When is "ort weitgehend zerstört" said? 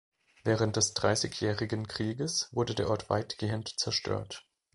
2.89-4.47